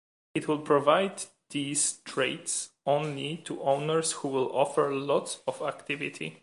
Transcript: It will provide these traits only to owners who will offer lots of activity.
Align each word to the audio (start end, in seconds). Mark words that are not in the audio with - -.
It 0.33 0.47
will 0.47 0.57
provide 0.57 1.25
these 1.51 1.99
traits 2.05 2.71
only 2.87 3.37
to 3.45 3.61
owners 3.61 4.13
who 4.13 4.29
will 4.29 4.47
offer 4.51 4.91
lots 4.91 5.41
of 5.45 5.61
activity. 5.61 6.39